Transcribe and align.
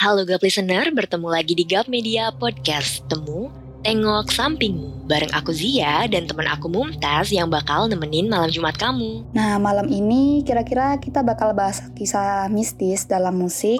Halo 0.00 0.24
Gap 0.24 0.40
Listener, 0.40 0.88
bertemu 0.96 1.28
lagi 1.28 1.52
di 1.52 1.60
Gap 1.60 1.84
Media 1.84 2.32
Podcast. 2.32 3.04
Temu, 3.12 3.52
Tengok 3.84 4.32
Sampingmu. 4.32 5.04
Bareng 5.04 5.28
aku 5.28 5.52
Zia 5.52 6.08
dan 6.08 6.24
teman 6.24 6.48
aku 6.48 6.72
Mumtaz 6.72 7.28
yang 7.28 7.52
bakal 7.52 7.84
nemenin 7.84 8.24
malam 8.24 8.48
Jumat 8.48 8.80
kamu. 8.80 9.28
Nah 9.36 9.60
malam 9.60 9.92
ini 9.92 10.40
kira-kira 10.40 10.96
kita 10.96 11.20
bakal 11.20 11.52
bahas 11.52 11.84
kisah 11.92 12.48
mistis 12.48 13.04
dalam 13.04 13.36
musik. 13.36 13.76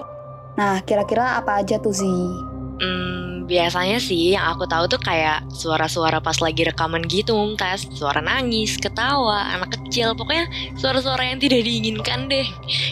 Nah 0.61 0.85
kira-kira 0.85 1.41
apa 1.41 1.57
aja 1.57 1.81
tuh 1.81 1.89
Zi? 1.89 2.50
Hmm, 2.81 3.45
biasanya 3.45 4.01
sih 4.01 4.33
yang 4.33 4.57
aku 4.57 4.65
tahu 4.65 4.89
tuh 4.89 4.97
kayak 4.97 5.45
suara-suara 5.53 6.17
pas 6.17 6.33
lagi 6.41 6.65
rekaman 6.65 7.05
gitu 7.05 7.37
Mumtaz 7.37 7.85
Suara 7.93 8.25
nangis, 8.25 8.73
ketawa, 8.81 9.53
anak 9.53 9.77
kecil. 9.77 10.17
Pokoknya 10.17 10.49
suara-suara 10.81 11.29
yang 11.29 11.37
tidak 11.37 11.61
diinginkan 11.61 12.25
deh. 12.25 12.47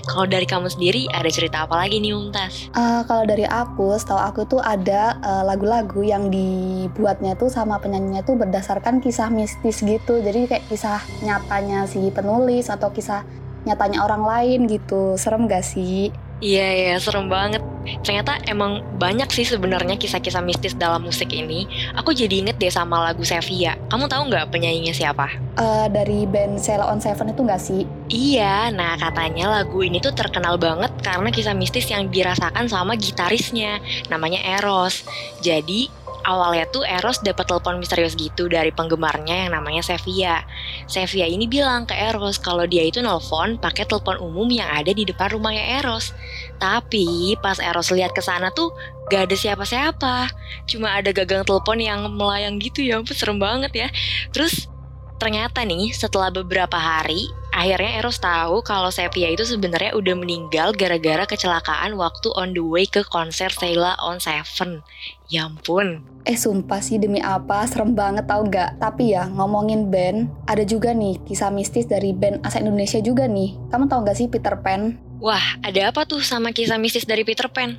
Kalau 0.06 0.30
dari 0.30 0.46
kamu 0.46 0.70
sendiri 0.70 1.10
ada 1.10 1.26
cerita 1.34 1.66
apa 1.66 1.74
lagi 1.74 1.98
nih 1.98 2.14
Mumtaz? 2.14 2.70
Uh, 2.78 3.02
kalau 3.10 3.26
dari 3.26 3.50
aku, 3.50 3.98
setahu 3.98 4.22
aku 4.22 4.46
tuh 4.46 4.62
ada 4.62 5.18
uh, 5.26 5.42
lagu-lagu 5.42 6.06
yang 6.06 6.30
dibuatnya 6.30 7.34
tuh 7.34 7.50
sama 7.50 7.82
penyanyinya 7.82 8.22
tuh 8.22 8.38
berdasarkan 8.38 9.02
kisah 9.02 9.34
mistis 9.34 9.82
gitu. 9.82 10.22
Jadi 10.22 10.46
kayak 10.54 10.70
kisah 10.70 11.02
nyatanya 11.26 11.90
si 11.90 12.14
penulis 12.14 12.70
atau 12.70 12.94
kisah 12.94 13.26
nyatanya 13.66 14.06
orang 14.06 14.22
lain 14.22 14.60
gitu. 14.70 15.18
Serem 15.18 15.50
gak 15.50 15.66
sih? 15.66 16.14
Iya 16.40 16.96
ya 16.96 16.96
serem 17.04 17.28
banget. 17.28 17.60
Ternyata 18.04 18.40
emang 18.48 18.86
banyak 18.96 19.28
sih 19.34 19.44
sebenarnya 19.44 20.00
kisah-kisah 20.00 20.40
mistis 20.40 20.76
dalam 20.76 21.04
musik 21.04 21.32
ini. 21.36 21.68
Aku 22.00 22.16
jadi 22.16 22.44
inget 22.44 22.56
deh 22.56 22.72
sama 22.72 23.02
lagu 23.02 23.24
Sevia. 23.28 23.76
Kamu 23.92 24.08
tahu 24.08 24.32
nggak 24.32 24.52
penyanyinya 24.54 24.96
siapa? 24.96 25.28
Uh, 25.60 25.88
dari 25.92 26.24
band 26.24 26.62
Sela 26.62 26.88
on 26.88 27.04
Seven 27.04 27.34
itu 27.34 27.42
nggak 27.44 27.62
sih? 27.62 27.84
Iya, 28.08 28.72
nah 28.72 28.96
katanya 28.96 29.52
lagu 29.52 29.84
ini 29.84 30.00
tuh 30.00 30.16
terkenal 30.16 30.56
banget 30.56 30.92
karena 31.04 31.28
kisah 31.34 31.58
mistis 31.58 31.92
yang 31.92 32.08
dirasakan 32.08 32.72
sama 32.72 32.96
gitarisnya, 32.96 33.82
namanya 34.08 34.40
Eros. 34.60 35.04
Jadi 35.44 35.92
awalnya 36.30 36.70
tuh 36.70 36.86
Eros 36.86 37.26
dapat 37.26 37.50
telepon 37.50 37.82
misterius 37.82 38.14
gitu 38.14 38.46
dari 38.46 38.70
penggemarnya 38.70 39.50
yang 39.50 39.58
namanya 39.58 39.82
Sevia. 39.82 40.46
Sevia 40.86 41.26
ini 41.26 41.50
bilang 41.50 41.90
ke 41.90 41.98
Eros 41.98 42.38
kalau 42.38 42.70
dia 42.70 42.86
itu 42.86 43.02
nelpon 43.02 43.58
pakai 43.58 43.90
telepon 43.90 44.22
umum 44.22 44.46
yang 44.54 44.70
ada 44.70 44.94
di 44.94 45.02
depan 45.10 45.34
rumahnya 45.34 45.82
Eros. 45.82 46.14
Tapi 46.62 47.34
pas 47.42 47.58
Eros 47.58 47.90
lihat 47.90 48.14
ke 48.14 48.22
sana 48.22 48.54
tuh 48.54 48.70
gak 49.10 49.26
ada 49.26 49.36
siapa-siapa. 49.36 50.30
Cuma 50.70 50.94
ada 50.94 51.10
gagang 51.10 51.42
telepon 51.42 51.82
yang 51.82 52.06
melayang 52.14 52.62
gitu 52.62 52.86
ya, 52.86 53.02
serem 53.10 53.42
banget 53.42 53.74
ya. 53.74 53.88
Terus 54.30 54.70
ternyata 55.18 55.66
nih 55.66 55.90
setelah 55.92 56.30
beberapa 56.30 56.78
hari 56.78 57.28
akhirnya 57.54 58.02
Eros 58.02 58.22
tahu 58.22 58.62
kalau 58.62 58.94
Sepia 58.94 59.30
itu 59.32 59.46
sebenarnya 59.46 59.96
udah 59.98 60.16
meninggal 60.16 60.74
gara-gara 60.74 61.26
kecelakaan 61.26 61.98
waktu 61.98 62.30
on 62.38 62.54
the 62.54 62.64
way 62.64 62.86
ke 62.86 63.04
konser 63.08 63.50
Sheila 63.52 63.98
on 64.00 64.22
Seven. 64.22 64.86
Ya 65.30 65.46
ampun. 65.46 66.02
Eh 66.26 66.38
sumpah 66.38 66.82
sih 66.82 66.98
demi 66.98 67.22
apa 67.22 67.66
serem 67.70 67.94
banget 67.94 68.26
tau 68.26 68.46
gak? 68.46 68.82
Tapi 68.82 69.14
ya 69.14 69.30
ngomongin 69.30 69.90
band, 69.90 70.30
ada 70.50 70.62
juga 70.66 70.94
nih 70.94 71.22
kisah 71.26 71.54
mistis 71.54 71.86
dari 71.86 72.14
band 72.14 72.42
asal 72.46 72.66
Indonesia 72.66 72.98
juga 73.02 73.30
nih. 73.30 73.58
Kamu 73.70 73.90
tau 73.90 74.02
gak 74.02 74.18
sih 74.18 74.28
Peter 74.30 74.58
Pan? 74.60 74.98
Wah, 75.20 75.60
ada 75.62 75.92
apa 75.92 76.08
tuh 76.08 76.24
sama 76.24 76.56
kisah 76.56 76.80
mistis 76.80 77.04
dari 77.04 77.28
Peter 77.28 77.52
Pan? 77.52 77.76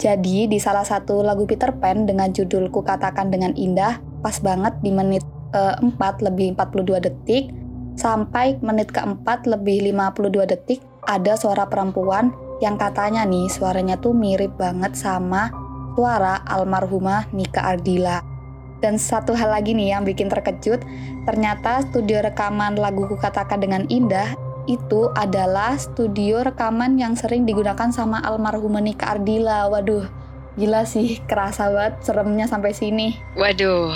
Jadi 0.00 0.48
di 0.48 0.56
salah 0.56 0.82
satu 0.82 1.20
lagu 1.20 1.44
Peter 1.44 1.76
Pan 1.76 2.08
dengan 2.08 2.32
judul 2.32 2.72
Ku 2.72 2.80
Katakan 2.80 3.28
Dengan 3.28 3.52
Indah, 3.52 4.00
pas 4.24 4.40
banget 4.40 4.80
di 4.80 4.90
menit 4.90 5.20
keempat 5.50 6.22
lebih 6.24 6.56
42 6.56 7.04
detik 7.04 7.52
sampai 8.00 8.56
menit 8.64 8.88
keempat 8.88 9.44
lebih 9.44 9.92
52 9.92 10.48
detik 10.48 10.80
ada 11.04 11.36
suara 11.36 11.68
perempuan 11.68 12.32
yang 12.64 12.80
katanya 12.80 13.28
nih 13.28 13.52
suaranya 13.52 14.00
tuh 14.00 14.16
mirip 14.16 14.56
banget 14.56 14.96
sama 14.96 15.52
suara 15.92 16.40
almarhumah 16.48 17.28
Nika 17.36 17.60
Ardila. 17.60 18.24
Dan 18.80 18.96
satu 18.96 19.36
hal 19.36 19.52
lagi 19.52 19.76
nih 19.76 19.92
yang 19.92 20.08
bikin 20.08 20.32
terkejut, 20.32 20.80
ternyata 21.28 21.84
studio 21.84 22.24
rekaman 22.24 22.80
laguku 22.80 23.20
katakan 23.20 23.60
dengan 23.60 23.84
indah 23.92 24.32
itu 24.64 25.12
adalah 25.12 25.76
studio 25.76 26.40
rekaman 26.40 26.96
yang 26.96 27.12
sering 27.12 27.44
digunakan 27.44 27.92
sama 27.92 28.24
almarhumah 28.24 28.80
Nika 28.80 29.12
Ardila. 29.12 29.68
Waduh, 29.68 30.08
gila 30.56 30.88
sih, 30.88 31.20
kerasa 31.28 31.68
banget 31.68 32.00
seremnya 32.00 32.48
sampai 32.48 32.72
sini. 32.72 33.20
Waduh, 33.36 33.92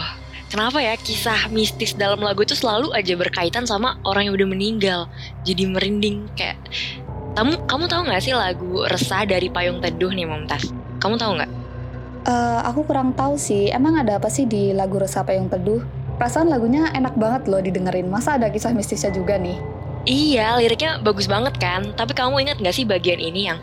Kenapa 0.52 0.78
ya 0.78 0.94
kisah 0.94 1.50
mistis 1.50 1.96
dalam 1.96 2.20
lagu 2.22 2.44
itu 2.44 2.54
selalu 2.54 2.94
aja 2.94 3.14
berkaitan 3.18 3.64
sama 3.64 3.98
orang 4.06 4.28
yang 4.30 4.34
udah 4.36 4.48
meninggal. 4.48 5.00
Jadi 5.42 5.66
merinding 5.66 6.30
kayak 6.38 6.60
kamu 7.34 7.58
kamu 7.66 7.84
tahu 7.90 8.02
nggak 8.06 8.22
sih 8.22 8.34
lagu 8.36 8.86
Resah 8.86 9.26
dari 9.26 9.50
Payung 9.50 9.82
Teduh 9.82 10.14
nih 10.14 10.28
Mumtaz? 10.28 10.70
Kamu 11.02 11.18
tahu 11.18 11.42
nggak? 11.42 11.50
Uh, 12.24 12.60
aku 12.64 12.86
kurang 12.86 13.12
tahu 13.12 13.34
sih. 13.34 13.68
Emang 13.74 13.98
ada 13.98 14.22
apa 14.22 14.30
sih 14.30 14.46
di 14.46 14.70
lagu 14.70 14.96
Resah 15.00 15.26
Payung 15.26 15.50
Teduh? 15.50 15.82
Perasaan 16.14 16.46
lagunya 16.46 16.88
enak 16.94 17.18
banget 17.18 17.50
loh 17.50 17.58
didengerin. 17.58 18.06
Masa 18.06 18.38
ada 18.38 18.46
kisah 18.46 18.70
mistisnya 18.70 19.10
juga 19.10 19.34
nih? 19.34 19.58
Iya, 20.04 20.60
liriknya 20.60 21.02
bagus 21.02 21.26
banget 21.26 21.58
kan. 21.58 21.90
Tapi 21.96 22.14
kamu 22.14 22.46
ingat 22.46 22.62
nggak 22.62 22.76
sih 22.76 22.86
bagian 22.86 23.18
ini 23.18 23.50
yang 23.50 23.58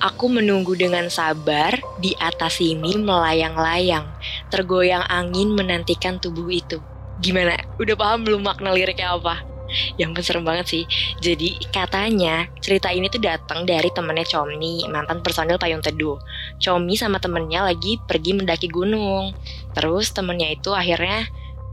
Aku 0.00 0.32
menunggu 0.32 0.72
dengan 0.80 1.12
sabar 1.12 1.76
di 2.00 2.16
atas 2.16 2.56
sini 2.56 2.96
melayang-layang, 2.96 4.08
tergoyang 4.50 5.06
angin 5.06 5.54
menantikan 5.54 6.18
tubuh 6.18 6.50
itu. 6.50 6.82
Gimana? 7.22 7.56
Udah 7.78 7.94
paham 7.94 8.26
belum 8.26 8.42
makna 8.44 8.74
liriknya 8.74 9.14
apa? 9.14 9.46
Yang 9.94 10.26
serem 10.26 10.42
banget 10.42 10.66
sih. 10.66 10.84
Jadi 11.22 11.62
katanya 11.70 12.50
cerita 12.58 12.90
ini 12.90 13.06
tuh 13.06 13.22
datang 13.22 13.62
dari 13.62 13.86
temennya 13.94 14.26
Comni, 14.26 14.82
mantan 14.90 15.22
personil 15.22 15.62
Payung 15.62 15.84
Teduh. 15.84 16.18
Comni 16.58 16.98
sama 16.98 17.22
temennya 17.22 17.62
lagi 17.62 17.96
pergi 18.02 18.34
mendaki 18.34 18.66
gunung. 18.66 19.30
Terus 19.72 20.10
temennya 20.10 20.50
itu 20.50 20.74
akhirnya 20.74 21.30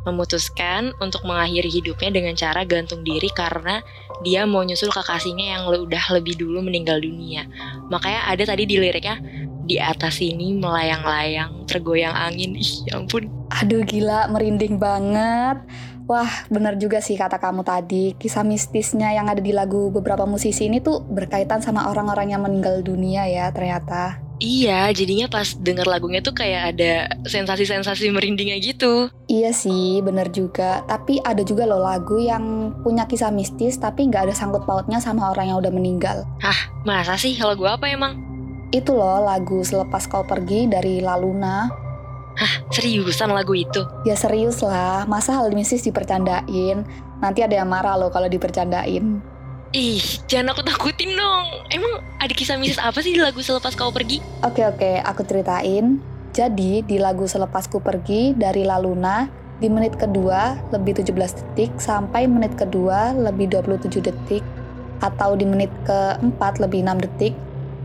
memutuskan 0.08 0.96
untuk 1.04 1.28
mengakhiri 1.28 1.68
hidupnya 1.68 2.10
dengan 2.16 2.32
cara 2.40 2.64
gantung 2.64 3.04
diri 3.04 3.28
karena 3.28 3.84
dia 4.24 4.48
mau 4.48 4.64
nyusul 4.64 4.88
kekasihnya 4.88 5.58
yang 5.58 5.64
udah 5.68 6.16
lebih 6.16 6.40
dulu 6.40 6.64
meninggal 6.64 7.04
dunia. 7.04 7.44
Makanya 7.92 8.32
ada 8.32 8.44
tadi 8.48 8.64
di 8.64 8.80
liriknya 8.80 9.20
di 9.68 9.78
atas 9.78 10.24
ini 10.24 10.56
melayang-layang 10.56 11.68
tergoyang 11.68 12.16
angin. 12.16 12.56
Ih, 12.56 12.88
ya 12.88 12.98
ampun. 12.98 13.28
Aduh 13.52 13.84
gila, 13.84 14.32
merinding 14.32 14.80
banget. 14.80 15.60
Wah, 16.08 16.48
bener 16.48 16.80
juga 16.80 17.04
sih 17.04 17.20
kata 17.20 17.36
kamu 17.36 17.68
tadi. 17.68 18.16
Kisah 18.16 18.48
mistisnya 18.48 19.12
yang 19.12 19.28
ada 19.28 19.44
di 19.44 19.52
lagu 19.52 19.92
beberapa 19.92 20.24
musisi 20.24 20.72
ini 20.72 20.80
tuh 20.80 21.04
berkaitan 21.04 21.60
sama 21.60 21.92
orang-orang 21.92 22.32
yang 22.32 22.42
meninggal 22.48 22.80
dunia 22.80 23.28
ya 23.28 23.52
ternyata. 23.52 24.24
Iya, 24.38 24.94
jadinya 24.94 25.26
pas 25.28 25.58
denger 25.58 25.90
lagunya 25.90 26.22
tuh 26.22 26.32
kayak 26.38 26.78
ada 26.78 27.10
sensasi-sensasi 27.26 28.14
merindingnya 28.14 28.62
gitu. 28.62 29.10
Iya 29.28 29.50
sih, 29.50 30.00
bener 30.06 30.30
juga. 30.30 30.86
Tapi 30.86 31.18
ada 31.26 31.42
juga 31.42 31.66
loh 31.66 31.82
lagu 31.82 32.22
yang 32.22 32.72
punya 32.86 33.10
kisah 33.10 33.34
mistis 33.34 33.82
tapi 33.82 34.06
nggak 34.08 34.30
ada 34.30 34.36
sangkut 34.38 34.64
pautnya 34.64 35.02
sama 35.02 35.34
orang 35.34 35.52
yang 35.52 35.58
udah 35.58 35.74
meninggal. 35.74 36.24
Hah, 36.40 36.70
masa 36.86 37.18
sih? 37.18 37.34
Kalau 37.34 37.58
gue 37.58 37.68
apa 37.68 37.90
emang? 37.90 38.27
Itu 38.72 39.00
loh 39.00 39.24
lagu 39.24 39.64
Selepas 39.64 40.12
Kau 40.12 40.28
Pergi 40.28 40.68
dari 40.68 41.00
La 41.00 41.16
Luna. 41.16 41.72
Hah, 42.38 42.54
seriusan 42.70 43.34
lagu 43.34 43.58
itu? 43.58 43.82
Ya 44.06 44.14
serius 44.14 44.62
lah, 44.62 45.08
masa 45.10 45.40
hal 45.40 45.50
mistis 45.56 45.82
dipercandain? 45.88 46.86
Nanti 47.18 47.40
ada 47.42 47.58
yang 47.58 47.72
marah 47.72 47.98
loh 47.98 48.14
kalau 48.14 48.30
dipercandain. 48.30 49.24
Ih, 49.74 50.04
jangan 50.30 50.54
aku 50.54 50.62
takutin 50.62 51.18
dong. 51.18 51.48
Emang 51.74 52.04
ada 52.22 52.34
kisah 52.36 52.60
mistis 52.62 52.78
apa 52.78 53.00
sih 53.02 53.16
di 53.16 53.22
lagu 53.24 53.42
Selepas 53.42 53.74
Kau 53.74 53.90
Pergi? 53.90 54.22
Oke 54.46 54.68
oke, 54.68 55.02
aku 55.02 55.26
ceritain. 55.26 55.98
Jadi 56.36 56.86
di 56.86 57.02
lagu 57.02 57.26
Selepas 57.26 57.66
Ku 57.66 57.82
Pergi 57.82 58.38
dari 58.38 58.62
La 58.62 58.78
Luna, 58.78 59.26
di 59.58 59.66
menit 59.74 59.98
kedua 59.98 60.54
lebih 60.70 61.02
17 61.02 61.10
detik 61.18 61.72
sampai 61.82 62.30
menit 62.30 62.54
kedua 62.54 63.18
lebih 63.18 63.50
27 63.50 64.06
detik 64.06 64.46
atau 65.02 65.34
di 65.34 65.50
menit 65.50 65.74
keempat 65.90 66.62
lebih 66.62 66.86
6 66.86 67.06
detik 67.10 67.34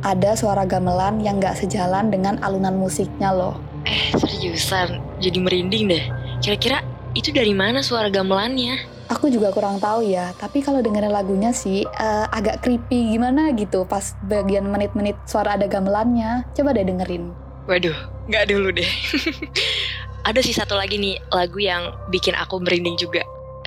ada 0.02 0.34
suara 0.34 0.66
gamelan 0.66 1.22
yang 1.22 1.38
gak 1.38 1.62
sejalan 1.62 2.10
dengan 2.10 2.36
alunan 2.42 2.74
musiknya 2.74 3.30
loh. 3.30 3.54
Eh 3.86 4.10
seriusan, 4.18 4.98
jadi 5.22 5.38
merinding 5.38 5.90
deh. 5.90 6.04
Kira-kira 6.42 6.82
itu 7.14 7.30
dari 7.30 7.54
mana 7.54 7.80
suara 7.86 8.10
gamelannya? 8.10 8.82
Aku 9.10 9.30
juga 9.30 9.54
kurang 9.54 9.78
tahu 9.78 10.08
ya, 10.08 10.34
tapi 10.38 10.64
kalau 10.64 10.82
dengerin 10.82 11.12
lagunya 11.12 11.52
sih 11.54 11.84
uh, 11.84 12.26
agak 12.32 12.64
creepy 12.64 13.14
gimana 13.14 13.52
gitu 13.52 13.84
pas 13.84 14.16
bagian 14.24 14.66
menit-menit 14.66 15.14
suara 15.28 15.54
ada 15.54 15.70
gamelannya. 15.70 16.48
Coba 16.56 16.74
deh 16.74 16.86
dengerin. 16.86 17.30
Waduh, 17.70 17.94
nggak 18.26 18.44
dulu 18.50 18.74
deh. 18.74 18.88
ada 20.28 20.40
sih 20.42 20.54
satu 20.54 20.74
lagi 20.74 20.98
nih 20.98 21.18
lagu 21.30 21.60
yang 21.62 21.94
bikin 22.10 22.34
aku 22.34 22.58
merinding 22.58 22.98
juga. 22.98 23.22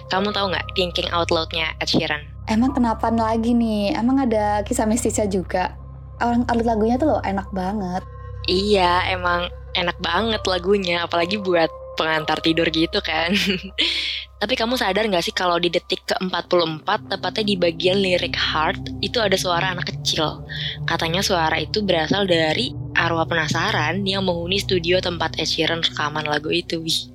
Kamu 0.09 0.33
tahu 0.33 0.51
nggak 0.51 0.65
Thinking 0.73 1.09
Out 1.13 1.29
Loud-nya 1.31 1.77
Ed 1.79 1.93
Sheeran? 1.93 2.25
Emang 2.45 2.73
kenapa 2.73 3.09
lagi 3.09 3.53
nih? 3.53 3.93
Emang 3.97 4.21
ada 4.21 4.61
kisah 4.65 4.85
mistisnya 4.85 5.25
juga? 5.29 5.84
Orang 6.23 6.47
alut 6.47 6.65
lagunya 6.67 6.95
tuh 6.95 7.15
loh 7.15 7.21
enak 7.23 7.47
banget. 7.51 8.03
Iya, 8.45 9.09
emang 9.09 9.49
enak 9.73 9.97
banget 9.99 10.41
lagunya, 10.45 11.03
apalagi 11.03 11.41
buat 11.41 11.67
pengantar 11.95 12.39
tidur 12.43 12.67
gitu 12.69 12.99
kan. 13.01 13.33
Tapi 14.41 14.53
kamu 14.53 14.75
sadar 14.75 15.07
gak 15.07 15.25
sih 15.25 15.33
kalau 15.33 15.57
di 15.57 15.71
detik 15.71 16.03
ke-44, 16.05 16.85
tepatnya 16.85 17.43
di 17.47 17.55
bagian 17.55 17.97
lirik 17.97 18.35
heart, 18.35 18.77
itu 18.99 19.17
ada 19.17 19.33
suara 19.39 19.73
anak 19.73 19.95
kecil. 19.95 20.43
Katanya 20.85 21.23
suara 21.23 21.55
itu 21.57 21.81
berasal 21.81 22.27
dari 22.27 22.75
arwah 22.93 23.25
penasaran 23.25 24.03
yang 24.03 24.27
menghuni 24.27 24.59
studio 24.59 24.99
tempat 24.99 25.39
Ed 25.39 25.47
Sheeran 25.47 25.81
rekaman 25.81 26.27
lagu 26.27 26.51
itu. 26.51 26.83
Wih. 26.83 27.14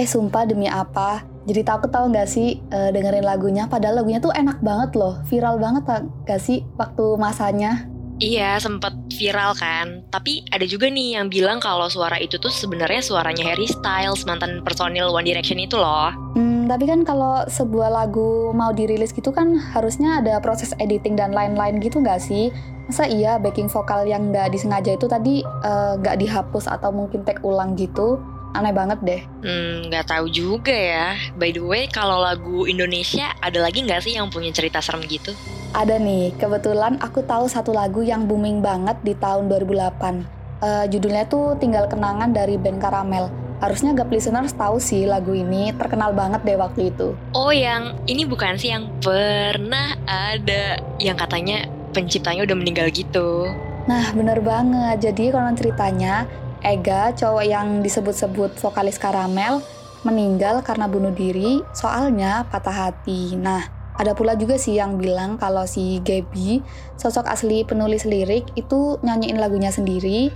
Eh 0.00 0.08
sumpah 0.08 0.48
demi 0.48 0.64
apa? 0.64 1.28
Jadi 1.44 1.60
takut 1.60 1.92
tau 1.92 2.08
gak 2.08 2.24
sih 2.24 2.56
uh, 2.72 2.88
dengerin 2.88 3.24
lagunya 3.24 3.64
Padahal 3.68 4.00
lagunya 4.00 4.20
tuh 4.20 4.32
enak 4.32 4.60
banget 4.60 4.96
loh 4.96 5.20
Viral 5.28 5.56
banget 5.56 5.84
gak 6.28 6.40
sih 6.40 6.64
waktu 6.76 7.16
masanya 7.16 7.88
Iya, 8.20 8.60
sempet 8.60 8.92
viral 9.16 9.56
kan. 9.56 10.04
Tapi 10.12 10.44
ada 10.52 10.68
juga 10.68 10.92
nih 10.92 11.16
yang 11.16 11.32
bilang 11.32 11.56
kalau 11.56 11.88
suara 11.88 12.20
itu 12.20 12.36
tuh 12.36 12.52
sebenarnya 12.52 13.00
suaranya 13.00 13.48
Harry 13.48 13.64
Styles, 13.64 14.28
mantan 14.28 14.60
personil 14.60 15.08
One 15.08 15.24
Direction 15.24 15.56
itu 15.56 15.80
loh. 15.80 16.12
Hmm, 16.36 16.68
tapi 16.68 16.84
kan 16.84 17.00
kalau 17.00 17.48
sebuah 17.48 17.88
lagu 17.88 18.52
mau 18.52 18.76
dirilis 18.76 19.16
gitu 19.16 19.32
kan 19.32 19.56
harusnya 19.72 20.20
ada 20.20 20.36
proses 20.44 20.76
editing 20.76 21.16
dan 21.16 21.32
lain-lain 21.32 21.80
gitu 21.80 22.04
nggak 22.04 22.20
sih? 22.20 22.52
Masa 22.92 23.08
iya 23.08 23.40
backing 23.40 23.72
vokal 23.72 24.04
yang 24.04 24.28
nggak 24.28 24.52
disengaja 24.52 25.00
itu 25.00 25.08
tadi 25.08 25.40
eh, 25.40 25.92
nggak 25.96 26.16
uh, 26.16 26.20
dihapus 26.20 26.68
atau 26.68 26.92
mungkin 26.92 27.24
take 27.24 27.40
ulang 27.40 27.72
gitu? 27.72 28.20
Aneh 28.54 28.74
banget 28.74 28.98
deh. 29.02 29.22
Hmm, 29.42 29.90
nggak 29.90 30.06
tahu 30.10 30.26
juga 30.30 30.74
ya. 30.74 31.14
By 31.38 31.54
the 31.54 31.62
way, 31.62 31.86
kalau 31.86 32.22
lagu 32.22 32.66
Indonesia 32.66 33.30
ada 33.38 33.62
lagi 33.62 33.82
nggak 33.86 34.02
sih 34.02 34.18
yang 34.18 34.30
punya 34.30 34.50
cerita 34.50 34.82
serem 34.82 35.02
gitu? 35.06 35.34
Ada 35.70 36.02
nih, 36.02 36.34
kebetulan 36.34 36.98
aku 36.98 37.22
tahu 37.22 37.46
satu 37.46 37.70
lagu 37.70 38.02
yang 38.02 38.26
booming 38.26 38.58
banget 38.58 38.98
di 39.06 39.14
tahun 39.14 39.46
2008. 39.46 39.70
Uh, 39.70 40.84
eh, 40.84 40.84
judulnya 40.90 41.24
tuh 41.30 41.54
Tinggal 41.62 41.86
Kenangan 41.86 42.34
dari 42.34 42.58
band 42.58 42.82
Karamel. 42.82 43.30
Harusnya 43.60 43.92
gak 43.92 44.08
listeners 44.08 44.56
tahu 44.56 44.80
sih 44.80 45.04
lagu 45.04 45.36
ini, 45.36 45.70
terkenal 45.76 46.16
banget 46.16 46.42
deh 46.48 46.56
waktu 46.56 46.90
itu. 46.90 47.12
Oh 47.36 47.52
yang 47.52 47.92
ini 48.08 48.24
bukan 48.24 48.56
sih 48.56 48.72
yang 48.72 48.88
pernah 49.04 49.94
ada 50.08 50.80
yang 50.96 51.14
katanya 51.14 51.68
penciptanya 51.92 52.48
udah 52.48 52.56
meninggal 52.56 52.88
gitu. 52.88 53.52
Nah 53.84 54.10
bener 54.16 54.40
banget, 54.40 55.12
jadi 55.12 55.34
kalau 55.34 55.52
ceritanya 55.52 56.24
Ega, 56.60 57.16
cowok 57.16 57.44
yang 57.44 57.80
disebut-sebut 57.80 58.60
vokalis 58.60 59.00
Karamel, 59.00 59.64
meninggal 60.04 60.60
karena 60.64 60.88
bunuh 60.88 61.12
diri, 61.12 61.60
soalnya 61.72 62.44
patah 62.48 62.88
hati. 62.88 63.36
Nah, 63.36 63.64
ada 64.00 64.16
pula 64.16 64.32
juga 64.32 64.56
sih 64.56 64.80
yang 64.80 64.96
bilang 64.96 65.36
kalau 65.36 65.68
si 65.68 66.00
Gaby, 66.00 66.64
sosok 66.96 67.28
asli 67.28 67.68
penulis 67.68 68.08
lirik 68.08 68.48
itu 68.56 68.96
nyanyiin 69.04 69.36
lagunya 69.36 69.68
sendiri 69.68 70.32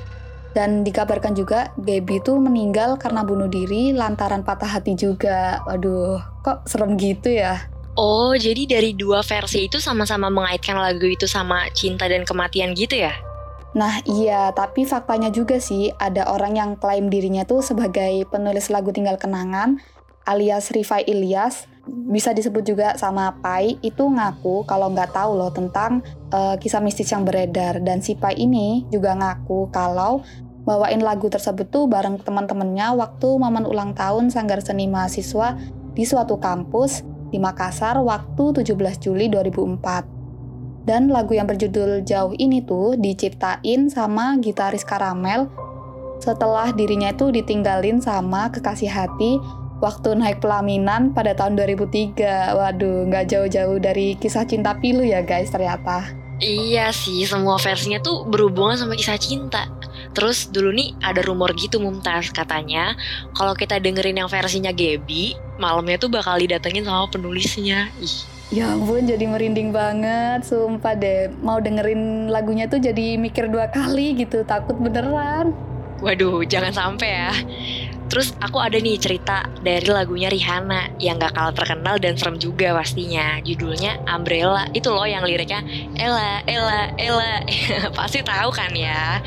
dan 0.53 0.85
dikabarkan 0.85 1.33
juga 1.33 1.73
Gaby 1.81 2.21
itu 2.21 2.37
meninggal 2.37 3.01
karena 3.01 3.25
bunuh 3.25 3.49
diri 3.49 3.97
lantaran 3.97 4.45
patah 4.45 4.69
hati 4.69 4.95
juga. 4.95 5.65
Waduh, 5.65 6.21
kok 6.45 6.69
serem 6.69 7.01
gitu 7.01 7.33
ya? 7.33 7.69
Oh, 7.95 8.35
jadi 8.35 8.67
dari 8.67 8.91
dua 8.93 9.23
versi 9.23 9.71
itu 9.71 9.79
sama-sama 9.79 10.27
mengaitkan 10.27 10.75
lagu 10.75 11.07
itu 11.07 11.31
sama 11.31 11.71
cinta 11.71 12.11
dan 12.11 12.27
kematian 12.27 12.75
gitu 12.75 12.99
ya? 13.01 13.15
Nah 13.75 13.99
iya, 14.07 14.55
tapi 14.55 14.87
faktanya 14.87 15.35
juga 15.35 15.59
sih 15.59 15.91
ada 15.99 16.31
orang 16.31 16.55
yang 16.55 16.71
klaim 16.79 17.11
dirinya 17.11 17.43
tuh 17.43 17.59
sebagai 17.61 18.23
penulis 18.31 18.71
lagu 18.71 18.95
Tinggal 18.95 19.19
Kenangan 19.19 19.83
alias 20.25 20.73
Rifai 20.73 21.05
Ilyas 21.05 21.69
bisa 21.85 22.33
disebut 22.33 22.65
juga 22.65 22.97
sama 22.97 23.37
Pai 23.45 23.77
itu 23.85 24.09
ngaku 24.09 24.65
kalau 24.65 24.89
nggak 24.89 25.13
tahu 25.13 25.37
loh 25.37 25.53
tentang 25.53 26.01
uh, 26.33 26.57
kisah 26.57 26.81
mistis 26.81 27.13
yang 27.13 27.29
beredar 27.29 27.77
dan 27.85 28.01
si 28.01 28.17
Pai 28.17 28.41
ini 28.41 28.89
juga 28.89 29.13
ngaku 29.13 29.69
kalau 29.69 30.25
bawain 30.65 31.05
lagu 31.05 31.29
tersebut 31.29 31.69
tuh 31.69 31.85
bareng 31.85 32.25
teman-temannya 32.25 32.97
waktu 32.97 33.29
momen 33.37 33.69
ulang 33.69 33.93
tahun 33.93 34.33
Sanggar 34.33 34.65
Seni 34.65 34.89
Mahasiswa 34.89 35.61
di 35.93 36.09
suatu 36.09 36.41
kampus 36.41 37.05
di 37.29 37.37
Makassar 37.37 38.01
waktu 38.01 38.65
17 38.65 39.05
Juli 39.05 39.29
2004. 39.29 40.14
Dan 40.85 41.09
lagu 41.09 41.33
yang 41.33 41.49
berjudul 41.49 42.05
Jauh 42.05 42.37
ini 42.37 42.61
tuh 42.61 42.97
diciptain 43.01 43.89
sama 43.89 44.37
gitaris 44.37 44.85
Karamel 44.85 45.49
setelah 46.21 46.73
dirinya 46.73 47.13
itu 47.13 47.29
ditinggalin 47.29 48.01
sama 48.01 48.49
kekasih 48.49 48.89
hati 48.89 49.41
waktu 49.85 50.17
naik 50.17 50.41
pelaminan 50.41 51.13
pada 51.13 51.37
tahun 51.37 51.61
2003. 51.61 52.57
Waduh, 52.57 53.09
nggak 53.13 53.25
jauh-jauh 53.29 53.77
dari 53.77 54.17
kisah 54.17 54.49
cinta 54.49 54.73
pilu 54.81 55.05
ya 55.05 55.21
guys 55.21 55.53
ternyata. 55.53 56.17
Iya 56.41 56.91
sih, 56.91 57.29
semua 57.29 57.61
versinya 57.61 58.01
tuh 58.01 58.27
berhubungan 58.27 58.75
sama 58.75 58.97
kisah 58.97 59.21
cinta. 59.21 59.69
Terus 60.15 60.47
dulu 60.47 60.71
nih 60.71 60.95
ada 61.03 61.21
rumor 61.27 61.51
gitu 61.59 61.83
Mumtaz 61.83 62.31
katanya 62.31 62.95
kalau 63.35 63.53
kita 63.53 63.83
dengerin 63.83 64.23
yang 64.23 64.31
versinya 64.31 64.71
Gaby, 64.71 65.35
malamnya 65.59 65.99
tuh 65.99 66.09
bakal 66.09 66.39
didatengin 66.39 66.87
sama 66.87 67.11
penulisnya. 67.11 67.91
Ih. 67.99 68.17
Ya 68.55 68.71
ampun 68.71 69.03
jadi 69.03 69.27
merinding 69.27 69.75
banget, 69.75 70.47
sumpah 70.47 70.95
deh. 70.95 71.33
Mau 71.43 71.59
dengerin 71.59 72.31
lagunya 72.31 72.71
tuh 72.71 72.79
jadi 72.79 73.19
mikir 73.19 73.51
dua 73.51 73.67
kali 73.67 74.15
gitu, 74.15 74.47
takut 74.47 74.79
beneran. 74.79 75.51
Waduh, 76.05 76.45
jangan 76.47 76.71
sampai 76.71 77.09
ya. 77.09 77.33
Terus 78.05 78.37
aku 78.37 78.61
ada 78.61 78.77
nih 78.77 79.01
cerita 79.01 79.49
dari 79.65 79.89
lagunya 79.89 80.29
Rihanna 80.29 81.01
yang 81.01 81.17
gak 81.17 81.33
kalah 81.33 81.55
terkenal 81.57 81.97
dan 81.97 82.15
serem 82.21 82.37
juga 82.37 82.77
pastinya. 82.77 83.41
Judulnya 83.41 84.05
Umbrella. 84.05 84.69
Itu 84.77 84.93
loh 84.93 85.09
yang 85.09 85.25
liriknya 85.25 85.65
Ella, 85.97 86.45
Ella, 86.45 86.93
Ella. 87.01 87.33
Pasti 87.99 88.21
tahu 88.21 88.53
kan 88.53 88.71
ya. 88.77 89.25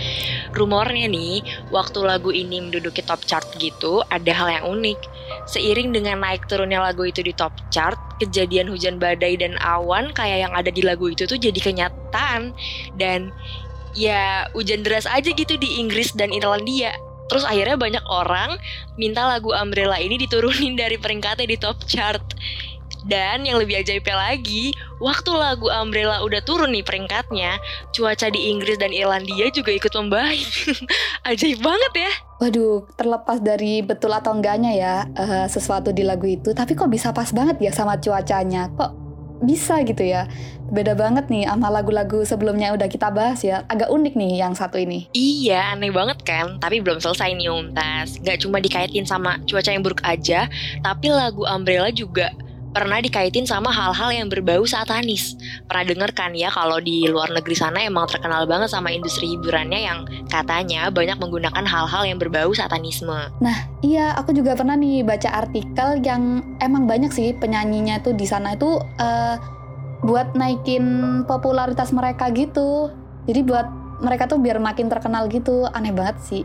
Rumornya 0.53 1.09
nih, 1.09 1.69
waktu 1.73 1.99
lagu 2.05 2.29
ini 2.29 2.61
menduduki 2.61 3.01
top 3.01 3.25
chart 3.25 3.45
gitu, 3.57 4.05
ada 4.13 4.31
hal 4.33 4.47
yang 4.49 4.65
unik. 4.69 4.99
Seiring 5.49 5.91
dengan 5.91 6.21
naik 6.21 6.45
turunnya 6.45 6.79
lagu 6.79 7.03
itu 7.03 7.19
di 7.25 7.33
top 7.33 7.53
chart, 7.73 7.97
kejadian 8.21 8.69
hujan 8.69 8.97
badai 9.01 9.37
dan 9.37 9.57
awan 9.59 10.13
kayak 10.15 10.47
yang 10.47 10.53
ada 10.53 10.69
di 10.69 10.85
lagu 10.85 11.09
itu 11.09 11.25
tuh 11.25 11.37
jadi 11.37 11.57
kenyataan. 11.57 12.53
Dan 12.95 13.33
ya 13.97 14.45
hujan 14.53 14.85
deras 14.85 15.09
aja 15.09 15.33
gitu 15.33 15.57
di 15.57 15.81
Inggris 15.81 16.13
dan 16.13 16.29
Irlandia 16.29 16.93
Terus 17.27 17.43
akhirnya 17.43 17.75
banyak 17.75 18.05
orang 18.07 18.55
minta 18.95 19.27
lagu 19.27 19.51
Umbrella 19.51 19.99
ini 19.99 20.15
diturunin 20.19 20.75
dari 20.79 20.95
peringkatnya 20.99 21.47
di 21.47 21.57
top 21.59 21.83
chart. 21.87 22.23
Dan 23.07 23.47
yang 23.47 23.55
lebih 23.55 23.79
ajaibnya 23.79 24.19
lagi, 24.19 24.75
waktu 24.99 25.31
lagu 25.31 25.71
Umbrella 25.71 26.27
udah 26.27 26.43
turun 26.43 26.75
nih 26.75 26.83
peringkatnya, 26.83 27.55
cuaca 27.95 28.27
di 28.27 28.51
Inggris 28.51 28.75
dan 28.75 28.91
Irlandia 28.91 29.47
juga 29.47 29.71
ikut 29.71 29.95
membaik. 29.95 30.43
Ajaib 31.29 31.63
banget 31.63 31.93
ya. 32.03 32.11
Waduh, 32.43 32.83
terlepas 32.99 33.39
dari 33.39 33.79
betul 33.79 34.11
atau 34.11 34.35
enggaknya 34.35 34.75
ya 34.75 34.95
uh, 35.07 35.47
sesuatu 35.47 35.95
di 35.95 36.03
lagu 36.03 36.27
itu, 36.27 36.51
tapi 36.51 36.75
kok 36.75 36.91
bisa 36.91 37.15
pas 37.15 37.31
banget 37.31 37.55
ya 37.63 37.71
sama 37.71 37.95
cuacanya? 37.95 38.67
Kok 38.75 39.06
bisa 39.41 39.81
gitu 39.85 40.03
ya. 40.03 40.25
Beda 40.67 40.91
banget 40.99 41.31
nih 41.31 41.47
sama 41.47 41.71
lagu-lagu 41.71 42.27
sebelumnya 42.27 42.75
udah 42.75 42.91
kita 42.91 43.07
bahas 43.07 43.39
ya. 43.39 43.63
Agak 43.71 43.87
unik 43.87 44.13
nih 44.19 44.43
yang 44.43 44.51
satu 44.51 44.75
ini. 44.75 45.07
Iya, 45.15 45.77
aneh 45.77 45.93
banget 45.93 46.19
kan? 46.27 46.59
Tapi 46.59 46.83
belum 46.83 46.99
selesai 46.99 47.31
nih 47.39 47.47
Om 47.47 47.71
Tas. 47.71 48.19
Gak 48.19 48.43
cuma 48.43 48.59
dikaitin 48.59 49.07
sama 49.07 49.39
cuaca 49.47 49.71
yang 49.71 49.83
buruk 49.85 50.03
aja, 50.03 50.51
tapi 50.83 51.07
lagu 51.07 51.47
Umbrella 51.47 51.87
juga 51.93 52.35
pernah 52.77 53.01
dikaitin 53.01 53.49
sama 53.49 53.73
hal-hal 53.73 54.13
yang 54.13 54.29
berbau 54.29 54.61
satanis. 54.69 55.33
Pernah 55.65 55.85
denger 55.89 56.13
kan 56.13 56.37
ya 56.37 56.53
kalau 56.53 56.77
di 56.77 57.09
luar 57.09 57.33
negeri 57.33 57.57
sana 57.57 57.81
emang 57.81 58.05
terkenal 58.05 58.45
banget 58.45 58.69
sama 58.69 58.93
industri 58.93 59.33
hiburannya 59.33 59.81
yang 59.81 60.05
katanya 60.29 60.93
banyak 60.93 61.17
menggunakan 61.17 61.65
hal-hal 61.65 62.05
yang 62.05 62.21
berbau 62.21 62.53
satanisme. 62.53 63.33
Nah, 63.41 63.57
iya 63.81 64.13
aku 64.13 64.29
juga 64.29 64.53
pernah 64.53 64.77
nih 64.77 65.01
baca 65.01 65.41
artikel 65.41 66.05
yang 66.05 66.45
emang 66.61 66.85
banyak 66.85 67.09
sih 67.09 67.33
penyanyinya 67.33 67.97
tuh 68.05 68.13
di 68.13 68.29
sana 68.29 68.53
itu 68.53 68.77
uh, 69.01 69.35
buat 70.05 70.37
naikin 70.37 71.25
popularitas 71.25 71.89
mereka 71.89 72.29
gitu. 72.29 72.93
Jadi 73.25 73.41
buat 73.41 73.65
mereka 74.05 74.29
tuh 74.29 74.37
biar 74.37 74.61
makin 74.61 74.85
terkenal 74.85 75.25
gitu. 75.33 75.65
Aneh 75.73 75.89
banget 75.89 76.21
sih 76.21 76.43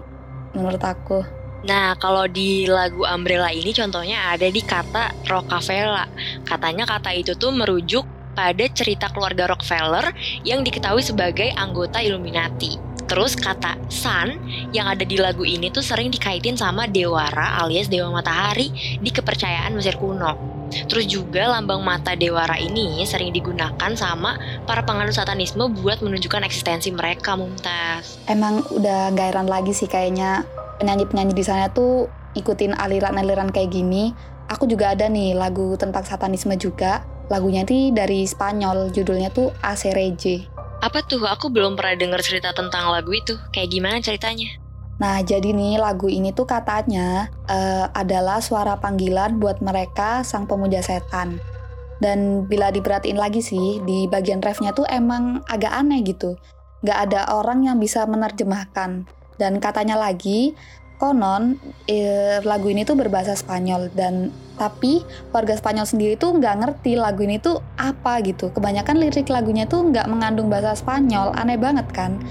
menurut 0.57 0.81
aku. 0.81 1.42
Nah, 1.63 1.95
kalau 1.99 2.27
di 2.27 2.67
lagu 2.67 3.07
Umbrella 3.07 3.55
ini 3.55 3.71
contohnya 3.71 4.35
ada 4.35 4.51
di 4.51 4.63
kata 4.63 5.15
Rockefeller. 5.27 6.11
Katanya 6.43 6.85
kata 6.87 7.15
itu 7.15 7.39
tuh 7.39 7.55
merujuk 7.55 8.03
pada 8.33 8.65
cerita 8.73 9.13
keluarga 9.13 9.53
Rockefeller 9.53 10.11
yang 10.43 10.67
diketahui 10.67 11.05
sebagai 11.05 11.53
anggota 11.55 12.03
Illuminati. 12.03 12.93
Terus 13.07 13.37
kata 13.37 13.77
sun 13.93 14.41
yang 14.73 14.89
ada 14.89 15.05
di 15.05 15.21
lagu 15.21 15.45
ini 15.45 15.69
tuh 15.69 15.85
sering 15.85 16.09
dikaitin 16.09 16.57
sama 16.57 16.89
Dewara 16.89 17.61
alias 17.61 17.93
Dewa 17.93 18.09
Matahari 18.09 18.99
di 19.05 19.11
kepercayaan 19.13 19.77
Mesir 19.77 20.01
kuno. 20.01 20.65
Terus 20.89 21.05
juga 21.05 21.53
lambang 21.53 21.85
mata 21.85 22.17
Dewara 22.17 22.57
ini 22.57 23.05
sering 23.05 23.37
digunakan 23.37 23.93
sama 23.93 24.41
para 24.65 24.81
penganut 24.81 25.13
satanisme 25.13 25.69
buat 25.77 26.01
menunjukkan 26.01 26.49
eksistensi 26.49 26.89
mereka, 26.89 27.37
Mumtaz. 27.37 28.17
Emang 28.25 28.65
udah 28.73 29.13
gairan 29.13 29.45
lagi 29.45 29.77
sih 29.77 29.93
kayaknya 29.93 30.49
penyanyi-penyanyi 30.83 31.31
di 31.39 31.47
sana 31.47 31.71
tuh 31.71 32.11
ikutin 32.35 32.75
aliran-aliran 32.75 33.55
kayak 33.55 33.71
gini. 33.71 34.11
Aku 34.51 34.67
juga 34.67 34.91
ada 34.91 35.07
nih 35.07 35.39
lagu 35.39 35.79
tentang 35.79 36.03
satanisme 36.03 36.59
juga. 36.59 37.07
Lagunya 37.31 37.63
tuh 37.63 37.95
dari 37.95 38.27
Spanyol, 38.27 38.91
judulnya 38.91 39.31
tuh 39.31 39.55
Acereje. 39.63 40.51
Apa 40.83 41.07
tuh? 41.07 41.23
Aku 41.23 41.49
belum 41.55 41.79
pernah 41.79 41.95
denger 41.95 42.21
cerita 42.21 42.51
tentang 42.51 42.91
lagu 42.91 43.15
itu. 43.15 43.39
Kayak 43.55 43.71
gimana 43.71 43.97
ceritanya? 44.03 44.59
Nah, 44.99 45.23
jadi 45.23 45.55
nih 45.55 45.79
lagu 45.79 46.11
ini 46.11 46.35
tuh 46.35 46.45
katanya 46.45 47.31
uh, 47.47 47.87
adalah 47.95 48.43
suara 48.43 48.77
panggilan 48.77 49.39
buat 49.39 49.63
mereka 49.63 50.27
sang 50.27 50.51
pemuja 50.51 50.83
setan. 50.83 51.39
Dan 52.03 52.51
bila 52.51 52.75
diperhatiin 52.75 53.17
lagi 53.17 53.39
sih, 53.41 53.79
di 53.87 54.11
bagian 54.11 54.43
refnya 54.43 54.75
tuh 54.75 54.85
emang 54.91 55.47
agak 55.47 55.71
aneh 55.71 56.03
gitu. 56.03 56.35
nggak 56.83 56.99
ada 56.99 57.31
orang 57.39 57.63
yang 57.63 57.79
bisa 57.79 58.03
menerjemahkan. 58.11 59.07
Dan 59.41 59.59
katanya 59.59 59.97
lagi, 59.97 60.53
konon 61.03 61.59
eh, 61.91 62.39
lagu 62.47 62.71
ini 62.71 62.87
tuh 62.87 62.95
berbahasa 62.95 63.35
Spanyol 63.35 63.91
dan 63.91 64.31
tapi 64.55 65.03
warga 65.35 65.59
Spanyol 65.59 65.83
sendiri 65.83 66.15
tuh 66.15 66.39
nggak 66.39 66.63
ngerti 66.63 66.95
lagu 66.95 67.27
ini 67.27 67.43
tuh 67.43 67.59
apa 67.75 68.23
gitu. 68.23 68.55
Kebanyakan 68.55 69.03
lirik 69.03 69.27
lagunya 69.27 69.67
tuh 69.67 69.91
nggak 69.91 70.07
mengandung 70.07 70.47
bahasa 70.47 70.79
Spanyol, 70.79 71.35
aneh 71.35 71.59
banget 71.59 71.91
kan. 71.91 72.23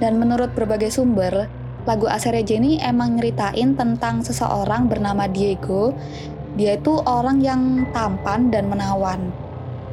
Dan 0.00 0.16
menurut 0.16 0.56
berbagai 0.56 0.88
sumber, 0.88 1.46
lagu 1.84 2.08
Acereje 2.08 2.56
ini 2.56 2.80
emang 2.80 3.20
nyeritain 3.20 3.76
tentang 3.76 4.24
seseorang 4.24 4.88
bernama 4.88 5.28
Diego. 5.28 5.92
Dia 6.56 6.80
itu 6.80 6.96
orang 7.04 7.44
yang 7.44 7.84
tampan 7.92 8.48
dan 8.48 8.72
menawan. 8.72 9.34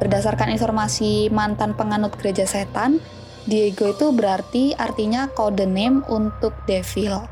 Berdasarkan 0.00 0.50
informasi 0.50 1.28
mantan 1.28 1.76
penganut 1.76 2.16
gereja 2.16 2.48
setan, 2.48 2.98
Diego 3.42 3.90
itu 3.90 4.14
berarti 4.14 4.72
artinya 4.78 5.26
kode 5.26 5.66
name 5.66 6.06
untuk 6.06 6.54
devil. 6.70 7.26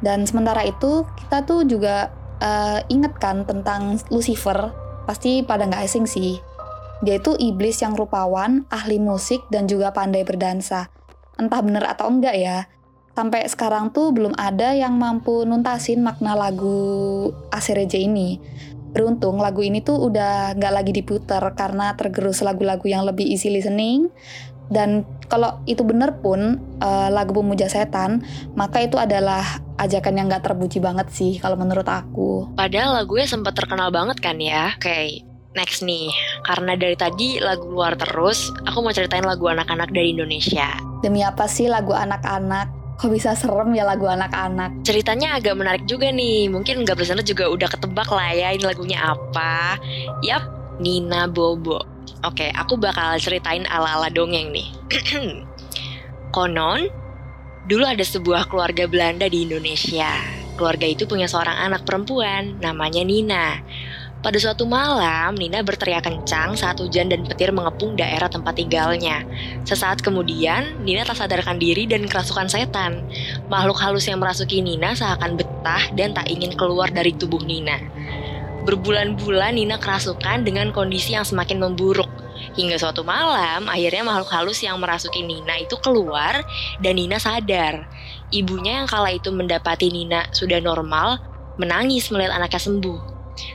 Dan 0.00 0.24
sementara 0.24 0.64
itu 0.64 1.04
kita 1.20 1.44
tuh 1.44 1.68
juga 1.68 2.08
uh, 2.40 2.80
inget 2.88 3.12
kan 3.20 3.44
tentang 3.44 4.00
Lucifer, 4.08 4.72
pasti 5.04 5.44
pada 5.44 5.68
nggak 5.68 5.84
asing 5.84 6.08
sih. 6.08 6.40
Dia 7.04 7.20
itu 7.20 7.36
iblis 7.36 7.80
yang 7.80 7.96
rupawan, 7.96 8.64
ahli 8.72 9.00
musik, 9.00 9.44
dan 9.52 9.68
juga 9.68 9.92
pandai 9.92 10.24
berdansa. 10.24 10.88
Entah 11.36 11.60
bener 11.64 11.84
atau 11.84 12.12
enggak 12.12 12.36
ya, 12.36 12.68
sampai 13.16 13.48
sekarang 13.48 13.92
tuh 13.92 14.12
belum 14.12 14.36
ada 14.36 14.72
yang 14.76 14.96
mampu 14.96 15.44
nuntasin 15.44 16.00
makna 16.04 16.36
lagu 16.36 17.28
Asireje 17.52 18.00
ini. 18.00 18.40
Beruntung 18.90 19.38
lagu 19.38 19.62
ini 19.62 19.80
tuh 19.80 19.96
udah 19.96 20.56
nggak 20.56 20.72
lagi 20.74 20.92
diputar 20.92 21.40
karena 21.54 21.94
tergerus 21.94 22.42
lagu-lagu 22.42 22.84
yang 22.84 23.06
lebih 23.06 23.22
easy 23.22 23.48
listening, 23.48 24.10
dan 24.70 25.02
kalau 25.26 25.62
itu 25.66 25.82
bener 25.82 26.18
pun 26.18 26.58
uh, 26.82 27.08
lagu 27.10 27.34
pemuja 27.34 27.66
setan, 27.66 28.22
maka 28.54 28.82
itu 28.82 28.98
adalah 28.98 29.42
ajakan 29.78 30.18
yang 30.18 30.26
gak 30.26 30.46
terpuji 30.46 30.82
banget 30.82 31.10
sih 31.10 31.38
kalau 31.38 31.58
menurut 31.58 31.86
aku. 31.86 32.50
Padahal 32.54 33.02
lagunya 33.02 33.26
sempat 33.26 33.54
terkenal 33.58 33.90
banget 33.94 34.18
kan 34.18 34.38
ya. 34.38 34.74
Oke, 34.74 34.86
okay, 34.86 35.06
next 35.54 35.82
nih. 35.82 36.10
Karena 36.46 36.78
dari 36.78 36.94
tadi 36.94 37.42
lagu 37.42 37.66
luar 37.70 37.98
terus, 37.98 38.50
aku 38.66 38.82
mau 38.82 38.94
ceritain 38.94 39.26
lagu 39.26 39.46
anak-anak 39.50 39.90
dari 39.90 40.14
Indonesia. 40.14 40.70
Demi 41.02 41.22
apa 41.26 41.50
sih 41.50 41.66
lagu 41.70 41.94
anak-anak? 41.94 42.98
Kok 43.00 43.08
bisa 43.08 43.32
serem 43.32 43.72
ya 43.72 43.88
lagu 43.88 44.04
anak-anak? 44.04 44.84
Ceritanya 44.84 45.40
agak 45.40 45.56
menarik 45.56 45.84
juga 45.88 46.12
nih. 46.12 46.52
Mungkin 46.52 46.84
nggak 46.84 47.00
bersama 47.00 47.24
juga 47.24 47.48
udah 47.48 47.68
ketebak 47.70 48.12
lah 48.12 48.30
ya 48.36 48.52
ini 48.52 48.62
lagunya 48.66 49.00
apa. 49.00 49.80
Yap, 50.20 50.44
Nina 50.78 51.24
Bobo. 51.24 51.89
Oke, 52.20 52.52
aku 52.52 52.76
bakal 52.76 53.16
ceritain 53.16 53.64
ala-ala 53.70 54.12
dongeng 54.12 54.52
nih. 54.52 54.68
Konon, 56.34 56.86
dulu 57.66 57.84
ada 57.86 58.04
sebuah 58.04 58.46
keluarga 58.46 58.84
Belanda 58.84 59.26
di 59.26 59.48
Indonesia. 59.48 60.10
Keluarga 60.54 60.84
itu 60.84 61.08
punya 61.08 61.24
seorang 61.24 61.56
anak 61.56 61.88
perempuan, 61.88 62.60
namanya 62.60 63.00
Nina. 63.00 63.64
Pada 64.20 64.36
suatu 64.36 64.68
malam, 64.68 65.32
Nina 65.32 65.64
berteriak 65.64 66.04
kencang 66.04 66.52
saat 66.52 66.76
hujan 66.76 67.08
dan 67.08 67.24
petir 67.24 67.56
mengepung 67.56 67.96
daerah 67.96 68.28
tempat 68.28 68.52
tinggalnya. 68.52 69.24
Sesaat 69.64 70.04
kemudian, 70.04 70.76
Nina 70.84 71.08
tak 71.08 71.24
sadarkan 71.24 71.56
diri 71.56 71.88
dan 71.88 72.04
kerasukan 72.04 72.52
setan. 72.52 73.00
Makhluk 73.48 73.80
halus 73.80 74.04
yang 74.12 74.20
merasuki 74.20 74.60
Nina 74.60 74.92
seakan 74.92 75.40
betah 75.40 75.88
dan 75.96 76.12
tak 76.12 76.28
ingin 76.28 76.52
keluar 76.52 76.92
dari 76.92 77.16
tubuh 77.16 77.40
Nina. 77.40 77.80
Berbulan-bulan 78.64 79.56
Nina 79.56 79.80
kerasukan 79.80 80.44
dengan 80.44 80.70
kondisi 80.70 81.16
yang 81.16 81.24
semakin 81.24 81.60
memburuk. 81.60 82.08
Hingga 82.56 82.80
suatu 82.80 83.04
malam, 83.04 83.68
akhirnya 83.68 84.04
makhluk 84.04 84.30
halus 84.32 84.60
yang 84.64 84.80
merasuki 84.80 85.24
Nina 85.24 85.60
itu 85.60 85.76
keluar 85.80 86.44
dan 86.80 86.96
Nina 86.96 87.20
sadar. 87.20 87.88
Ibunya 88.32 88.82
yang 88.82 88.88
kala 88.88 89.16
itu 89.16 89.28
mendapati 89.32 89.88
Nina 89.92 90.28
sudah 90.32 90.60
normal, 90.60 91.20
menangis 91.56 92.08
melihat 92.12 92.36
anaknya 92.36 92.60
sembuh. 92.60 92.98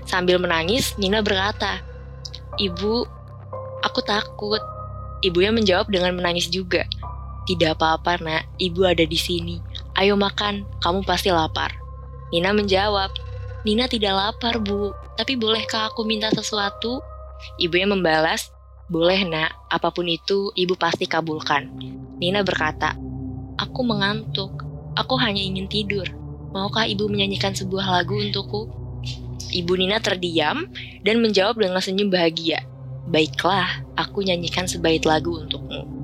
Sambil 0.05 0.41
menangis, 0.41 0.97
Nina 0.97 1.21
berkata, 1.21 1.81
Ibu, 2.55 2.95
aku 3.83 3.99
takut. 4.05 4.61
Ibunya 5.21 5.51
menjawab 5.51 5.89
dengan 5.89 6.15
menangis 6.15 6.47
juga. 6.47 6.85
Tidak 7.45 7.77
apa-apa 7.77 8.17
nak, 8.25 8.43
ibu 8.57 8.81
ada 8.89 9.05
di 9.05 9.17
sini. 9.19 9.61
Ayo 9.93 10.17
makan, 10.17 10.65
kamu 10.81 11.05
pasti 11.05 11.29
lapar. 11.29 11.75
Nina 12.33 12.55
menjawab, 12.55 13.13
Nina 13.65 13.89
tidak 13.89 14.13
lapar, 14.13 14.61
Bu. 14.61 14.93
Tapi 15.17 15.33
bolehkah 15.33 15.89
aku 15.89 16.05
minta 16.05 16.29
sesuatu? 16.29 17.01
Ibunya 17.57 17.89
membalas, 17.89 18.53
boleh 18.85 19.25
nak, 19.25 19.49
apa 19.73 19.89
pun 19.89 20.05
itu 20.05 20.53
ibu 20.53 20.77
pasti 20.77 21.09
kabulkan. 21.09 21.73
Nina 22.21 22.45
berkata, 22.45 22.93
aku 23.57 23.81
mengantuk. 23.81 24.61
Aku 24.93 25.17
hanya 25.17 25.41
ingin 25.41 25.65
tidur. 25.65 26.05
Maukah 26.53 26.85
ibu 26.85 27.09
menyanyikan 27.09 27.51
sebuah 27.57 27.89
lagu 27.89 28.15
untukku? 28.15 28.69
Ibu 29.51 29.73
Nina 29.75 29.97
terdiam 29.97 30.69
dan 31.01 31.19
menjawab 31.25 31.57
dengan 31.59 31.81
senyum 31.81 32.13
bahagia. 32.13 32.63
Baiklah, 33.09 33.81
aku 33.97 34.21
nyanyikan 34.21 34.69
sebait 34.69 35.01
lagu 35.03 35.41
untukmu. 35.41 35.94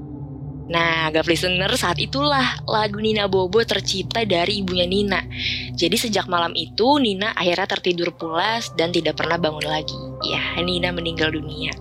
Nah, 0.72 1.12
gak 1.12 1.28
listener, 1.28 1.68
saat 1.75 2.00
itulah 2.00 2.63
lagu 2.63 3.04
Nina 3.04 3.28
Bobo 3.28 3.60
tercipta 3.68 4.24
dari 4.24 4.63
ibunya 4.63 4.88
Nina. 4.88 5.20
Jadi 5.75 6.00
sejak 6.00 6.32
malam 6.32 6.56
itu, 6.56 6.96
Nina 6.96 7.36
akhirnya 7.36 7.68
tertidur 7.68 8.16
pulas 8.16 8.72
dan 8.80 8.96
tidak 8.96 9.20
pernah 9.20 9.36
bangun 9.36 9.68
lagi. 9.68 10.00
Ya, 10.24 10.56
Nina 10.63 10.96
meninggal 10.96 11.36
dunia. 11.36 11.75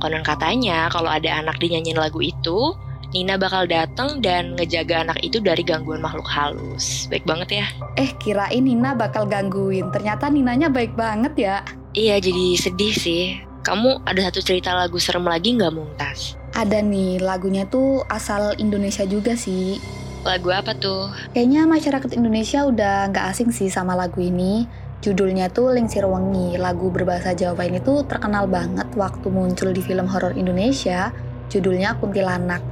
Konon 0.00 0.24
katanya, 0.24 0.88
kalau 0.88 1.12
ada 1.12 1.28
anak 1.44 1.60
dinyanyiin 1.60 2.00
lagu 2.00 2.24
itu, 2.24 2.72
Nina 3.12 3.36
bakal 3.36 3.68
datang 3.68 4.24
dan 4.24 4.56
ngejaga 4.56 5.04
anak 5.04 5.20
itu 5.20 5.36
dari 5.36 5.60
gangguan 5.60 6.00
makhluk 6.00 6.24
halus. 6.24 7.04
Baik 7.12 7.28
banget 7.28 7.60
ya. 7.60 7.66
Eh, 8.00 8.08
kirain 8.16 8.64
Nina 8.64 8.96
bakal 8.96 9.28
gangguin. 9.28 9.92
Ternyata 9.92 10.32
Ninanya 10.32 10.72
baik 10.72 10.96
banget 10.96 11.36
ya. 11.36 11.56
Iya, 11.92 12.16
jadi 12.16 12.56
sedih 12.56 12.94
sih. 12.96 13.36
Kamu 13.60 14.08
ada 14.08 14.32
satu 14.32 14.40
cerita 14.40 14.72
lagu 14.72 14.96
serem 14.96 15.28
lagi 15.28 15.52
nggak, 15.52 15.76
Mumtaz? 15.76 16.40
Ada 16.52 16.84
nih, 16.84 17.16
lagunya 17.24 17.64
tuh 17.64 18.04
asal 18.12 18.52
Indonesia 18.60 19.08
juga 19.08 19.32
sih. 19.32 19.80
Lagu 20.22 20.52
apa 20.52 20.76
tuh? 20.76 21.10
Kayaknya 21.32 21.66
masyarakat 21.66 22.10
Indonesia 22.14 22.62
udah 22.68 23.08
nggak 23.10 23.26
asing 23.32 23.50
sih 23.50 23.72
sama 23.72 23.96
lagu 23.96 24.20
ini. 24.20 24.68
Judulnya 25.02 25.50
tuh 25.50 25.74
Lingsir 25.74 26.06
Wengi. 26.06 26.60
Lagu 26.60 26.92
berbahasa 26.92 27.34
Jawa 27.34 27.66
ini 27.66 27.82
tuh 27.82 28.06
terkenal 28.06 28.46
banget 28.46 28.86
waktu 28.94 29.26
muncul 29.32 29.74
di 29.74 29.82
film 29.82 30.06
horor 30.06 30.36
Indonesia. 30.38 31.10
Judulnya 31.50 31.98
Kuntilanak. 31.98 32.62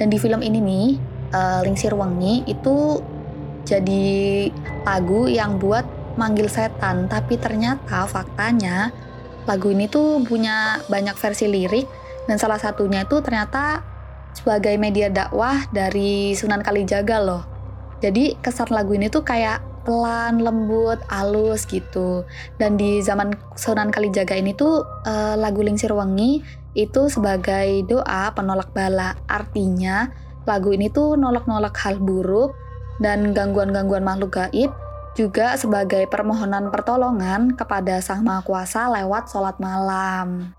Dan 0.00 0.10
di 0.10 0.18
film 0.18 0.42
ini 0.42 0.58
nih, 0.58 0.88
uh, 1.30 1.60
Lingsir 1.62 1.94
Wengi 1.94 2.42
itu 2.50 2.98
jadi 3.62 4.48
lagu 4.82 5.30
yang 5.30 5.62
buat 5.62 5.86
manggil 6.18 6.50
setan. 6.50 7.06
Tapi 7.06 7.38
ternyata 7.38 8.08
faktanya 8.10 8.90
lagu 9.46 9.70
ini 9.70 9.86
tuh 9.86 10.26
punya 10.26 10.82
banyak 10.90 11.14
versi 11.14 11.46
lirik 11.46 11.86
dan 12.26 12.36
salah 12.36 12.58
satunya 12.58 13.06
itu 13.06 13.22
ternyata 13.22 13.82
sebagai 14.36 14.76
media 14.76 15.08
dakwah 15.08 15.64
dari 15.72 16.36
Sunan 16.36 16.60
Kalijaga 16.60 17.16
loh. 17.22 17.42
Jadi 18.04 18.36
kesan 18.44 18.68
lagu 18.68 18.92
ini 18.92 19.08
tuh 19.08 19.24
kayak 19.24 19.64
pelan, 19.88 20.42
lembut, 20.42 21.00
halus 21.08 21.64
gitu. 21.64 22.26
Dan 22.60 22.76
di 22.76 23.00
zaman 23.00 23.32
Sunan 23.56 23.88
Kalijaga 23.88 24.36
ini 24.36 24.52
tuh 24.52 24.84
uh, 24.84 25.34
lagu 25.38 25.64
Lingsir 25.64 25.94
Wengi 25.94 26.44
itu 26.76 27.08
sebagai 27.08 27.86
doa 27.88 28.34
penolak 28.36 28.74
bala. 28.76 29.16
Artinya 29.24 30.12
lagu 30.44 30.74
ini 30.74 30.92
tuh 30.92 31.16
nolak-nolak 31.16 31.72
hal 31.80 31.96
buruk 31.96 32.52
dan 33.00 33.32
gangguan-gangguan 33.32 34.04
makhluk 34.04 34.36
gaib 34.36 34.74
juga 35.16 35.56
sebagai 35.56 36.04
permohonan 36.12 36.68
pertolongan 36.68 37.56
kepada 37.56 38.04
Sang 38.04 38.20
Maha 38.20 38.44
Kuasa 38.44 38.92
lewat 38.92 39.32
sholat 39.32 39.56
malam. 39.56 40.52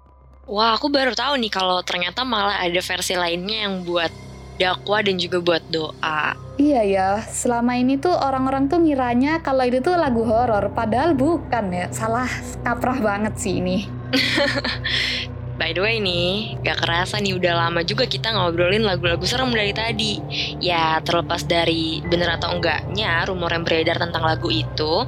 Wah, 0.48 0.80
aku 0.80 0.88
baru 0.88 1.12
tahu 1.12 1.44
nih 1.44 1.52
kalau 1.52 1.84
ternyata 1.84 2.24
malah 2.24 2.64
ada 2.64 2.80
versi 2.80 3.20
lainnya 3.20 3.68
yang 3.68 3.84
buat 3.84 4.08
dakwah 4.56 5.04
dan 5.04 5.20
juga 5.20 5.44
buat 5.44 5.60
doa. 5.68 6.40
Iya 6.56 6.82
ya, 6.88 7.10
selama 7.20 7.76
ini 7.76 8.00
tuh 8.00 8.16
orang-orang 8.16 8.72
tuh 8.72 8.80
ngiranya 8.80 9.44
kalau 9.44 9.68
itu 9.68 9.84
tuh 9.84 10.00
lagu 10.00 10.24
horor, 10.24 10.72
padahal 10.72 11.20
bukan 11.20 11.68
ya. 11.76 11.86
Salah 11.92 12.32
kaprah 12.64 12.96
banget 13.04 13.36
sih 13.36 13.60
ini. 13.60 13.92
By 15.60 15.76
the 15.76 15.84
way 15.84 16.00
nih, 16.00 16.56
gak 16.64 16.80
kerasa 16.80 17.20
nih 17.20 17.36
udah 17.36 17.68
lama 17.68 17.84
juga 17.84 18.08
kita 18.08 18.32
ngobrolin 18.32 18.88
lagu-lagu 18.88 19.28
serem 19.28 19.52
dari 19.52 19.76
tadi. 19.76 20.16
Ya, 20.64 21.04
terlepas 21.04 21.44
dari 21.44 22.00
bener 22.08 22.40
atau 22.40 22.56
enggaknya 22.56 23.28
rumor 23.28 23.52
yang 23.52 23.68
beredar 23.68 24.00
tentang 24.00 24.24
lagu 24.24 24.48
itu, 24.48 25.04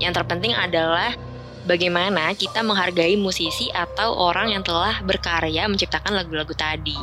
yang 0.00 0.16
terpenting 0.16 0.56
adalah 0.56 1.12
bagaimana 1.68 2.32
kita 2.32 2.64
menghargai 2.64 3.20
musisi 3.20 3.68
atau 3.68 4.16
orang 4.16 4.56
yang 4.56 4.64
telah 4.64 5.04
berkarya 5.04 5.68
menciptakan 5.68 6.16
lagu-lagu 6.16 6.56
tadi. 6.56 6.96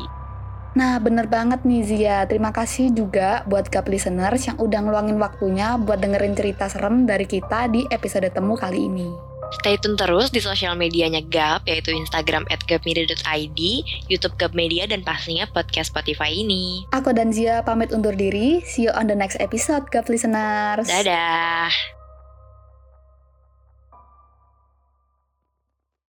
Nah, 0.75 0.99
bener 0.99 1.31
banget 1.31 1.63
nih 1.63 1.81
Zia. 1.87 2.17
Terima 2.27 2.51
kasih 2.51 2.91
juga 2.91 3.47
buat 3.47 3.71
Gap 3.71 3.87
Listeners 3.87 4.43
yang 4.43 4.59
udah 4.59 4.83
ngeluangin 4.83 5.15
waktunya 5.15 5.79
buat 5.79 6.03
dengerin 6.03 6.35
cerita 6.35 6.67
serem 6.67 7.07
dari 7.07 7.23
kita 7.23 7.71
di 7.71 7.87
episode 7.87 8.27
temu 8.27 8.59
kali 8.59 8.91
ini. 8.91 9.35
Stay 9.61 9.79
tune 9.79 9.95
terus 9.95 10.35
di 10.35 10.43
sosial 10.43 10.75
medianya 10.75 11.23
GAP, 11.23 11.63
yaitu 11.69 11.95
Instagram 11.95 12.43
at 12.51 12.59
gapmedia.id, 12.67 13.59
Youtube 14.11 14.35
Gap 14.35 14.51
Media, 14.51 14.83
dan 14.83 15.05
pastinya 15.05 15.47
podcast 15.47 15.95
Spotify 15.95 16.33
ini. 16.33 16.83
Aku 16.91 17.15
dan 17.15 17.31
Zia 17.31 17.63
pamit 17.63 17.95
undur 17.95 18.11
diri. 18.11 18.59
See 18.67 18.89
you 18.89 18.91
on 18.91 19.07
the 19.07 19.15
next 19.15 19.39
episode, 19.39 19.87
GAP 19.87 20.11
listeners. 20.11 20.91
Dadah! 20.91 21.94